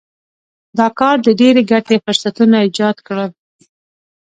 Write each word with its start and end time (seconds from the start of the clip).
دا 0.77 0.87
کار 0.99 1.15
د 1.25 1.29
ډېرې 1.39 1.61
ګټې 1.71 1.95
فرصتونه 2.05 2.55
ایجاد 2.65 2.97
کړل. 3.07 3.31